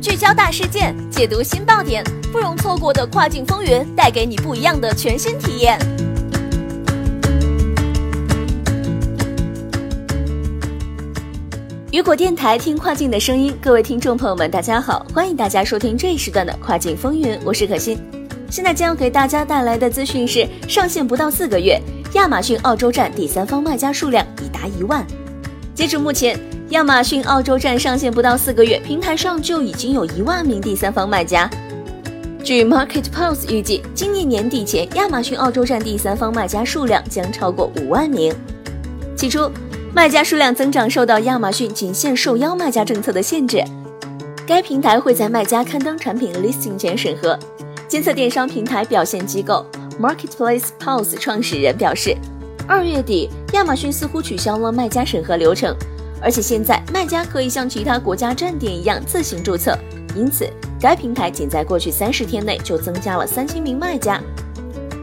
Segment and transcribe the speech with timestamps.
[0.00, 5.78] 聚焦大事件，解读新爆点，不容错过的跨境风云，带给你不一样的全新体验。
[11.90, 17.98] 雨果电台听跨境的声音，各位听众朋友们，大家好，欢迎大家收听这一时段的跨境风云，我是可心。
[18.52, 21.80] 现在将要给大家带来的资讯是：上线不到四个月，
[22.12, 25.02] 亚马逊澳洲站第三方卖家数量已达一万。
[25.74, 26.38] 截止目前，
[26.68, 31.48] 亚马逊澳洲站上线不到四个月，平台上就已经有一万名第三方卖家。
[32.44, 38.34] 据 Market Pulse 预计，今年年底前，亚马逊澳洲站第三方卖家数量将超过五万名。
[39.16, 39.50] 起初，
[39.94, 43.64] 卖家数量增长受到亚马逊仅限受邀卖家政策的限制，
[44.46, 47.38] 该平台会在卖家刊登产品 listing 前审核。
[47.92, 49.66] 监测电商平台表现机构
[50.00, 52.16] Marketplace Pulse 创始人表示，
[52.66, 55.76] 二月底亚马逊似乎取消了卖家审核流程，
[56.18, 59.76] 而且现在卖家可以像其他国家站点一样自行注册，
[60.16, 60.48] 因此
[60.80, 64.18] 该平台仅在过去三十天内就增加了三千名卖家。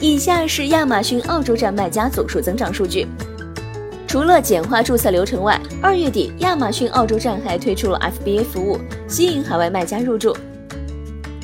[0.00, 3.06] 以下是亚马逊澳洲站卖家总数增长数据。
[4.08, 10.36] 除了简化注册流程外，二月底亚马逊澳洲站还推出了 FBA 服务，吸引海外卖家入驻。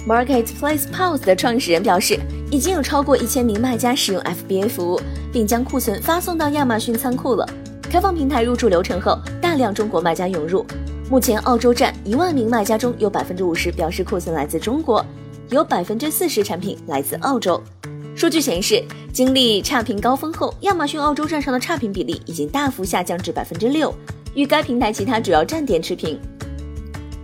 [0.09, 2.19] Marketplace Pulse 的创始人表示，
[2.51, 4.99] 已经有超过一千名卖家使用 FBA 服务，
[5.31, 7.47] 并将库存发送到亚马逊仓库了。
[7.83, 10.65] 开放平台入驻流程后，大量中国卖家涌入。
[11.11, 15.05] 目前，澳洲站一万名卖家中有百分之五十表示库存来自中国，
[15.51, 17.63] 有百分之四十产品来自澳洲。
[18.17, 23.95] 数据显示，经历差评高峰后，亚马逊澳洲站上的差评比例已经大幅下降至百分之六，
[24.35, 26.19] 与该平台其他主要站点持平。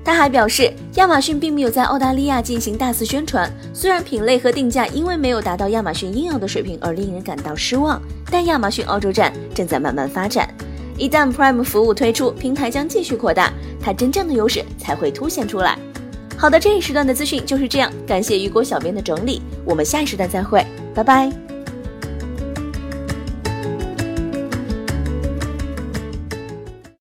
[0.05, 10.49] 他还表示，亚马逊并没有在澳大利亚进行大肆宣传，虽然品类和定价因为没有达到亚马逊应有的水平而令人感到失望，但亚马逊澳洲站正在慢慢发展。
[10.99, 15.79] 一旦 Prime 服务推出，平台将继续扩大，它真正的优势才会凸显出来。
[16.37, 20.65] 好的，这一时段的资讯就是这样，感谢雨果小编的整理，我们下一时段再会。
[20.95, 21.44] 拜拜。